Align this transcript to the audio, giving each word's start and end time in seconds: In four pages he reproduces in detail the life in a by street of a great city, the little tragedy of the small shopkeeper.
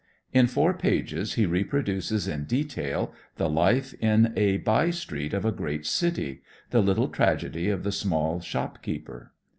In 0.33 0.47
four 0.47 0.73
pages 0.73 1.35
he 1.35 1.45
reproduces 1.45 2.27
in 2.27 2.45
detail 2.45 3.13
the 3.35 3.47
life 3.47 3.93
in 4.01 4.33
a 4.35 4.57
by 4.57 4.89
street 4.89 5.31
of 5.31 5.45
a 5.45 5.51
great 5.51 5.85
city, 5.85 6.41
the 6.71 6.81
little 6.81 7.07
tragedy 7.09 7.69
of 7.69 7.83
the 7.83 7.91
small 7.91 8.39
shopkeeper. 8.39 9.31